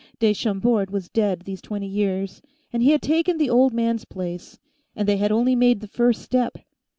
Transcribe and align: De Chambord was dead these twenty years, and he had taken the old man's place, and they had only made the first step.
De 0.17 0.33
Chambord 0.33 0.89
was 0.89 1.09
dead 1.09 1.41
these 1.41 1.61
twenty 1.61 1.85
years, 1.85 2.41
and 2.73 2.81
he 2.81 2.89
had 2.89 3.03
taken 3.03 3.37
the 3.37 3.51
old 3.51 3.71
man's 3.71 4.03
place, 4.03 4.57
and 4.95 5.07
they 5.07 5.17
had 5.17 5.31
only 5.31 5.55
made 5.55 5.79
the 5.79 5.87
first 5.87 6.23
step. 6.23 6.57